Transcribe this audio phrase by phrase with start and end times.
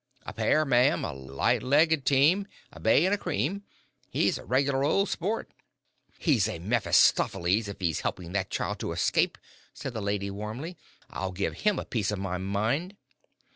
[0.25, 3.61] "A pair, ma'am a light legged team a bay and a cream.
[4.09, 5.51] He's a regular old sport."
[6.17, 9.37] "He's a Mephistopheles if he's helping that child to escape,"
[9.75, 10.75] said the lady, warmly.
[11.11, 12.97] "I'll give him a piece of my mind."